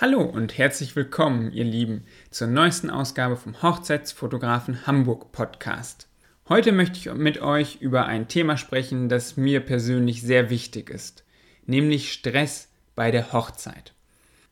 [0.00, 6.08] Hallo und herzlich willkommen, ihr Lieben, zur neuesten Ausgabe vom Hochzeitsfotografen Hamburg Podcast.
[6.48, 11.22] Heute möchte ich mit euch über ein Thema sprechen, das mir persönlich sehr wichtig ist,
[11.66, 13.92] nämlich Stress bei der Hochzeit.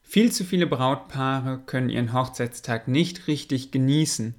[0.03, 4.35] Viel zu viele Brautpaare können ihren Hochzeitstag nicht richtig genießen,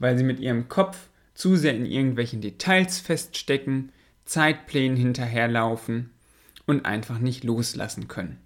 [0.00, 3.92] weil sie mit ihrem Kopf zu sehr in irgendwelchen Details feststecken,
[4.24, 6.10] Zeitplänen hinterherlaufen
[6.66, 8.40] und einfach nicht loslassen können.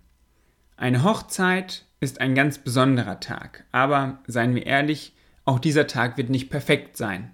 [0.77, 5.13] Eine Hochzeit ist ein ganz besonderer Tag, aber seien wir ehrlich,
[5.45, 7.31] auch dieser Tag wird nicht perfekt sein.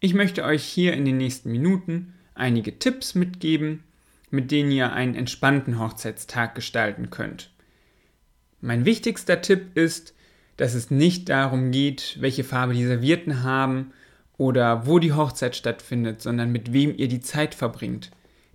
[0.00, 3.82] Ich möchte euch hier in den nächsten Minuten einige Tipps mitgeben,
[4.30, 7.50] mit denen ihr einen entspannten Hochzeitstag gestalten könnt.
[8.60, 10.14] Mein wichtigster Tipp ist,
[10.56, 13.92] dass es nicht darum geht, welche Farbe die Servierten haben
[14.36, 18.10] oder wo die Hochzeit stattfindet, sondern mit wem ihr die Zeit verbringt.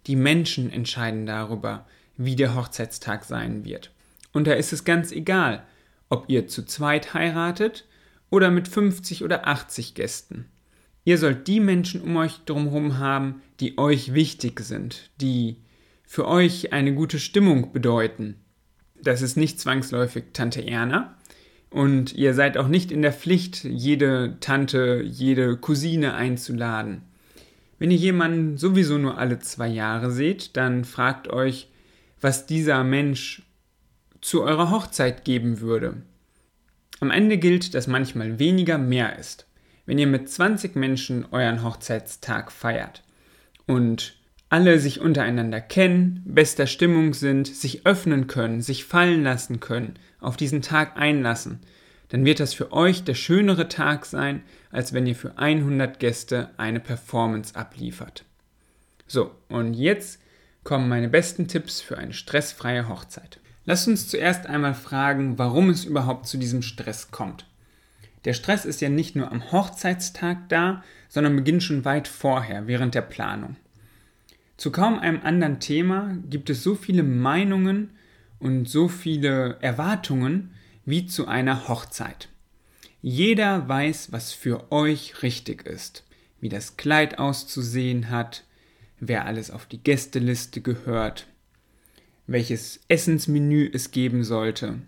[0.05, 1.85] Die Menschen entscheiden darüber,
[2.17, 3.91] wie der Hochzeitstag sein wird.
[4.33, 5.63] Und da ist es ganz egal,
[6.09, 7.85] ob ihr zu zweit heiratet
[8.29, 10.45] oder mit 50 oder 80 Gästen.
[11.05, 15.57] Ihr sollt die Menschen um euch drumherum haben, die euch wichtig sind, die
[16.03, 18.35] für euch eine gute Stimmung bedeuten.
[19.01, 21.17] Das ist nicht zwangsläufig Tante Erna.
[21.69, 27.03] Und ihr seid auch nicht in der Pflicht, jede Tante, jede Cousine einzuladen.
[27.79, 31.69] Wenn ihr jemanden sowieso nur alle zwei Jahre seht, dann fragt euch,
[32.19, 33.43] was dieser Mensch
[34.21, 36.01] zu eurer Hochzeit geben würde.
[36.99, 39.45] Am Ende gilt, dass manchmal weniger mehr ist.
[39.85, 43.03] Wenn ihr mit 20 Menschen euren Hochzeitstag feiert
[43.65, 44.17] und
[44.49, 50.37] alle sich untereinander kennen, bester Stimmung sind, sich öffnen können, sich fallen lassen können, auf
[50.37, 51.59] diesen Tag einlassen,
[52.09, 56.49] dann wird das für euch der schönere Tag sein, als wenn ihr für 100 Gäste
[56.57, 58.23] eine Performance abliefert.
[59.07, 60.21] So, und jetzt
[60.63, 63.39] kommen meine besten Tipps für eine stressfreie Hochzeit.
[63.67, 67.45] Lass uns zuerst einmal fragen, warum es überhaupt zu diesem Stress kommt.
[68.23, 72.95] Der Stress ist ja nicht nur am Hochzeitstag da, sondern beginnt schon weit vorher, während
[72.95, 73.57] der Planung.
[74.55, 77.89] Zu kaum einem anderen Thema gibt es so viele Meinungen
[78.39, 80.53] und so viele Erwartungen
[80.85, 82.29] wie zu einer Hochzeit.
[83.01, 86.05] Jeder weiß, was für euch richtig ist,
[86.39, 88.45] wie das Kleid auszusehen hat,
[89.01, 91.27] wer alles auf die Gästeliste gehört,
[92.27, 94.79] welches Essensmenü es geben sollte.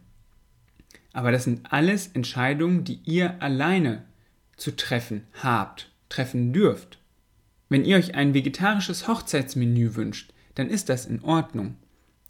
[1.13, 4.03] Aber das sind alles Entscheidungen, die ihr alleine
[4.57, 6.99] zu treffen habt, treffen dürft.
[7.69, 11.77] Wenn ihr euch ein vegetarisches Hochzeitsmenü wünscht, dann ist das in Ordnung.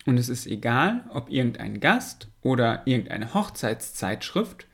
[0.06, 4.68] Und es ist egal, ob irgendein Gast oder irgendeine Hochzeitszeitschrift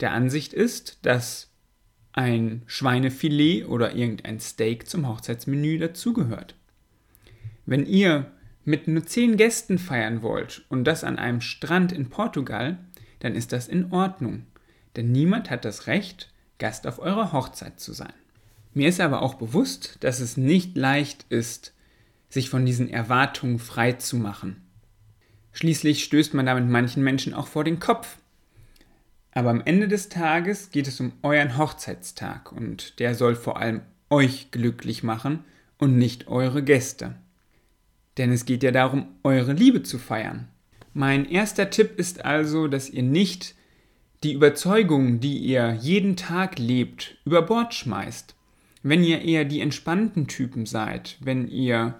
[0.00, 1.50] der Ansicht ist, dass
[2.12, 6.54] ein Schweinefilet oder irgendein Steak zum Hochzeitsmenü dazugehört.
[7.66, 8.30] Wenn ihr
[8.64, 12.78] mit nur zehn Gästen feiern wollt und das an einem Strand in Portugal,
[13.20, 14.46] dann ist das in Ordnung.
[14.96, 18.12] Denn niemand hat das Recht, Gast auf eurer Hochzeit zu sein.
[18.72, 21.74] Mir ist aber auch bewusst, dass es nicht leicht ist,
[22.28, 24.62] sich von diesen Erwartungen frei zu machen.
[25.52, 28.18] Schließlich stößt man damit manchen Menschen auch vor den Kopf.
[29.30, 33.82] Aber am Ende des Tages geht es um euren Hochzeitstag und der soll vor allem
[34.10, 35.44] euch glücklich machen
[35.78, 37.16] und nicht eure Gäste.
[38.18, 40.48] Denn es geht ja darum, eure Liebe zu feiern.
[40.92, 43.54] Mein erster Tipp ist also, dass ihr nicht
[44.22, 48.34] die Überzeugung, die ihr jeden Tag lebt, über Bord schmeißt.
[48.82, 51.94] Wenn ihr eher die entspannten Typen seid, wenn ihr,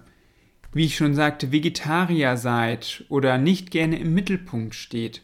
[0.71, 5.21] wie ich schon sagte, Vegetarier seid oder nicht gerne im Mittelpunkt steht,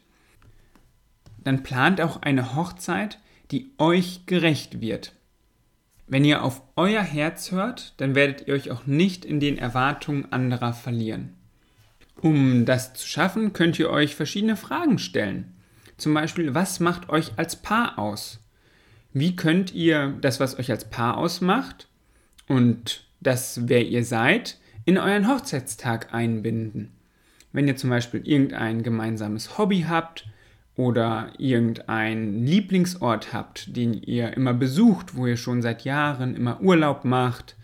[1.44, 3.20] dann plant auch eine Hochzeit,
[3.52, 5.14] die euch gerecht wird.
[6.12, 10.30] Wenn ihr auf euer Herz hört, dann werdet ihr euch auch nicht in den Erwartungen
[10.30, 11.38] anderer verlieren.
[12.20, 15.54] Um das zu schaffen, könnt ihr euch verschiedene Fragen stellen.
[15.96, 18.42] Zum Beispiel, was macht euch als Paar aus?
[19.14, 21.88] Wie könnt ihr das, was euch als Paar ausmacht
[22.46, 26.92] und das, wer ihr seid, in euren Hochzeitstag einbinden?
[27.54, 30.26] Wenn ihr zum Beispiel irgendein gemeinsames Hobby habt
[30.76, 37.06] oder irgendeinen Lieblingsort habt, den ihr immer besucht, wo ihr schon seit Jahren immer Urlaub
[37.06, 37.56] macht,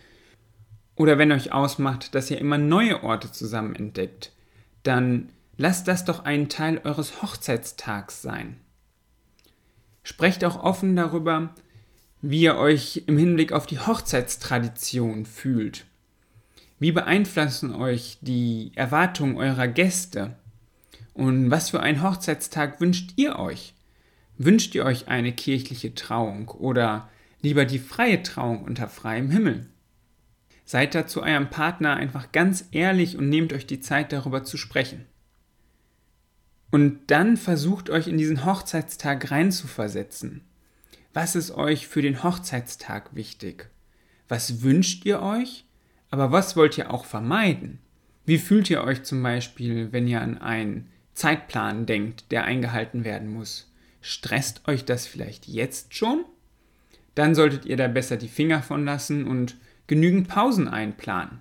[0.95, 4.33] oder wenn euch ausmacht, dass ihr immer neue Orte zusammen entdeckt,
[4.83, 8.57] dann lasst das doch einen Teil eures Hochzeitstags sein.
[10.03, 11.53] Sprecht auch offen darüber,
[12.21, 15.85] wie ihr euch im Hinblick auf die Hochzeitstradition fühlt.
[16.79, 20.35] Wie beeinflussen euch die Erwartungen eurer Gäste?
[21.17, 23.73] Und was für einen Hochzeitstag wünscht ihr euch?
[24.37, 27.09] Wünscht ihr euch eine kirchliche Trauung oder
[27.41, 29.65] lieber die freie Trauung unter freiem Himmel?
[30.63, 34.57] Seid da zu eurem Partner einfach ganz ehrlich und nehmt euch die Zeit darüber zu
[34.57, 35.07] sprechen.
[36.69, 40.41] Und dann versucht euch in diesen Hochzeitstag reinzuversetzen.
[41.13, 43.71] Was ist euch für den Hochzeitstag wichtig?
[44.27, 45.65] Was wünscht ihr euch?
[46.11, 47.79] Aber was wollt ihr auch vermeiden?
[48.27, 53.33] Wie fühlt ihr euch zum Beispiel, wenn ihr an einen Zeitplan denkt, der eingehalten werden
[53.33, 53.71] muss?
[54.01, 56.25] Stresst euch das vielleicht jetzt schon?
[57.15, 61.39] Dann solltet ihr da besser die Finger von lassen und genügend Pausen einplanen.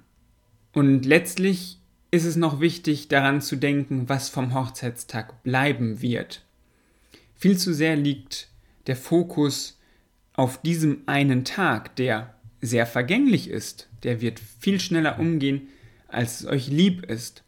[0.72, 1.78] Und letztlich
[2.10, 6.42] ist es noch wichtig daran zu denken, was vom Hochzeitstag bleiben wird.
[7.34, 8.48] Viel zu sehr liegt
[8.86, 9.78] der Fokus
[10.32, 15.68] auf diesem einen Tag, der sehr vergänglich ist, der wird viel schneller umgehen,
[16.08, 17.44] als es euch lieb ist.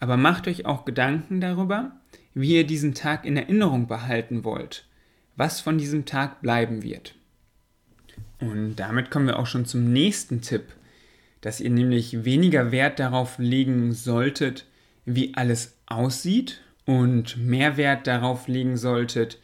[0.00, 1.92] Aber macht euch auch Gedanken darüber,
[2.34, 4.86] wie ihr diesen Tag in Erinnerung behalten wollt,
[5.36, 7.14] was von diesem Tag bleiben wird.
[8.40, 10.64] Und damit kommen wir auch schon zum nächsten Tipp,
[11.40, 14.66] dass ihr nämlich weniger Wert darauf legen solltet,
[15.04, 19.38] wie alles aussieht und mehr Wert darauf legen solltet,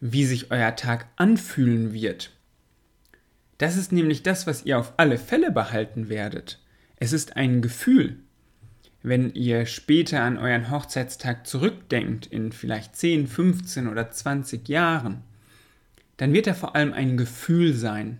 [0.00, 2.32] wie sich euer Tag anfühlen wird.
[3.58, 6.58] Das ist nämlich das, was ihr auf alle Fälle behalten werdet.
[6.96, 8.18] Es ist ein Gefühl.
[9.02, 15.22] Wenn ihr später an euren Hochzeitstag zurückdenkt, in vielleicht 10, 15 oder 20 Jahren,
[16.16, 18.18] dann wird er vor allem ein Gefühl sein.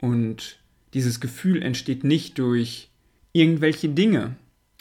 [0.00, 0.58] Und
[0.94, 2.90] dieses Gefühl entsteht nicht durch
[3.32, 4.34] irgendwelche Dinge.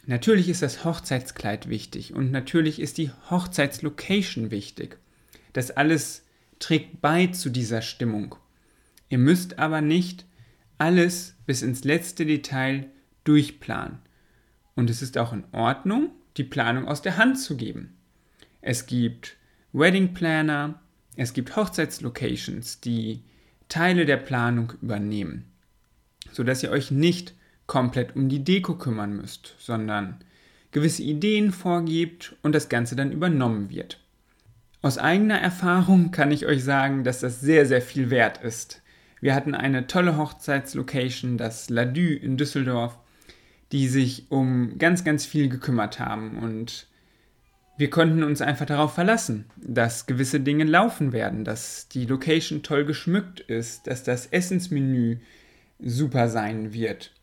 [0.07, 4.97] Natürlich ist das Hochzeitskleid wichtig und natürlich ist die Hochzeitslocation wichtig.
[5.53, 6.23] Das alles
[6.57, 8.35] trägt bei zu dieser Stimmung.
[9.09, 10.25] Ihr müsst aber nicht
[10.79, 12.87] alles bis ins letzte Detail
[13.23, 13.99] durchplanen.
[14.79, 17.97] Und es ist auch in Ordnung, die Planung aus der Hand zu geben.
[18.61, 19.37] Es gibt
[19.73, 20.79] Wedding Planner,
[21.15, 23.21] es gibt Hochzeitslocations, die
[23.67, 25.49] Teile der Planung übernehmen
[26.31, 27.33] sodass ihr euch nicht
[27.67, 30.17] komplett um die Deko kümmern müsst, sondern
[30.71, 33.99] gewisse Ideen vorgebt und das Ganze dann übernommen wird.
[34.81, 38.81] Aus eigener Erfahrung kann ich euch sagen, dass das sehr, sehr viel wert ist.
[39.19, 42.97] Wir hatten eine tolle Hochzeitslocation, das Ladue in Düsseldorf,
[43.71, 46.87] die sich um ganz, ganz viel gekümmert haben und
[47.77, 52.83] wir konnten uns einfach darauf verlassen, dass gewisse Dinge laufen werden, dass die Location toll
[52.83, 55.19] geschmückt ist, dass das Essensmenü
[55.79, 57.13] super sein wird.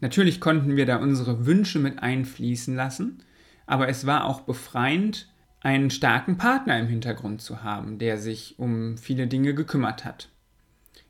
[0.00, 3.24] Natürlich konnten wir da unsere Wünsche mit einfließen lassen,
[3.66, 5.28] aber es war auch befreiend,
[5.60, 10.28] einen starken Partner im Hintergrund zu haben, der sich um viele Dinge gekümmert hat.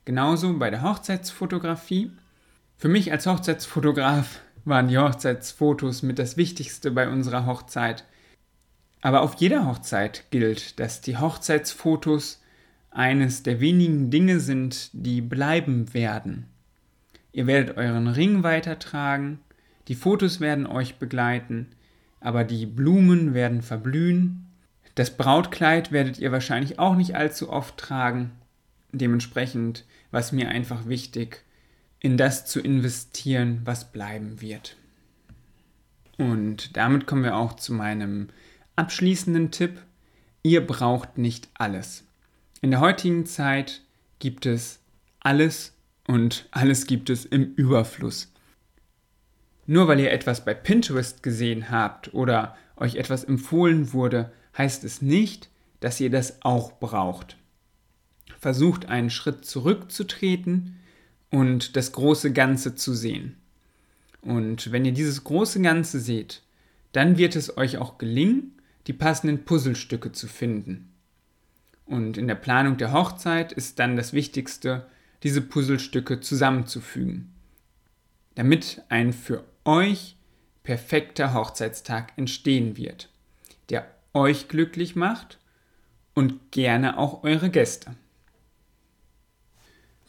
[0.05, 2.11] Genauso bei der Hochzeitsfotografie.
[2.77, 8.05] Für mich als Hochzeitsfotograf waren die Hochzeitsfotos mit das Wichtigste bei unserer Hochzeit.
[9.01, 12.41] Aber auf jeder Hochzeit gilt, dass die Hochzeitsfotos
[12.91, 16.47] eines der wenigen Dinge sind, die bleiben werden.
[17.33, 19.41] Ihr werdet euren Ring weitertragen,
[19.89, 21.69] die Fotos werden euch begleiten,
[22.21, 24.47] aber die Blumen werden verblühen.
[24.95, 28.31] Das Brautkleid werdet ihr wahrscheinlich auch nicht allzu oft tragen.
[28.93, 31.45] Dementsprechend war es mir einfach wichtig,
[32.03, 34.77] in das zu investieren, was bleiben wird.
[36.19, 38.29] Und damit kommen wir auch zu meinem
[38.77, 39.81] abschließenden Tipp.
[40.43, 42.05] Ihr braucht nicht alles.
[42.61, 43.83] In der heutigen Zeit
[44.19, 44.81] gibt es
[45.21, 45.75] alles
[46.07, 48.33] und alles gibt es im Überfluss.
[49.67, 55.03] Nur weil ihr etwas bei Pinterest gesehen habt oder euch etwas empfohlen wurde, heißt es
[55.03, 57.37] nicht, dass ihr das auch braucht.
[58.41, 60.81] Versucht einen Schritt zurückzutreten
[61.33, 63.37] und das große Ganze zu sehen.
[64.21, 66.43] Und wenn ihr dieses große Ganze seht,
[66.93, 68.53] dann wird es euch auch gelingen,
[68.87, 70.93] die passenden Puzzlestücke zu finden.
[71.87, 74.87] Und in der Planung der Hochzeit ist dann das Wichtigste,
[75.23, 77.33] diese Puzzlestücke zusammenzufügen,
[78.35, 80.17] damit ein für euch
[80.63, 83.09] perfekter Hochzeitstag entstehen wird,
[83.71, 85.39] der euch glücklich macht
[86.15, 87.95] und gerne auch eure Gäste.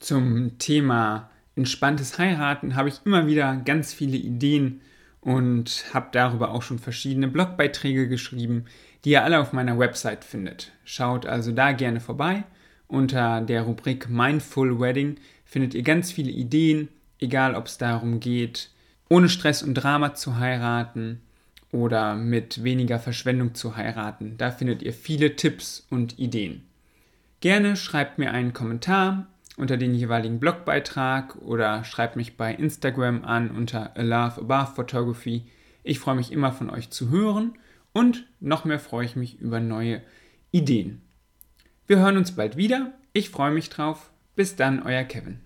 [0.03, 4.81] Zum Thema entspanntes Heiraten habe ich immer wieder ganz viele Ideen
[5.21, 8.65] und habe darüber auch schon verschiedene Blogbeiträge geschrieben,
[9.05, 10.73] die ihr alle auf meiner Website findet.
[10.83, 12.43] Schaut also da gerne vorbei
[12.89, 18.71] unter der Rubrik Mindful Wedding findet ihr ganz viele Ideen, egal ob es darum geht,
[19.09, 21.21] ohne Stress und Drama zu heiraten
[21.71, 24.35] oder mit weniger Verschwendung zu heiraten.
[24.37, 26.65] Da findet ihr viele Tipps und Ideen.
[27.39, 33.51] Gerne schreibt mir einen Kommentar unter den jeweiligen Blogbeitrag oder schreibt mich bei Instagram an
[33.51, 35.45] unter A Love Above Photography.
[35.83, 37.53] Ich freue mich immer von euch zu hören
[37.93, 40.01] und noch mehr freue ich mich über neue
[40.51, 41.01] Ideen.
[41.87, 42.93] Wir hören uns bald wieder.
[43.11, 44.11] Ich freue mich drauf.
[44.35, 45.39] Bis dann, euer Kevin.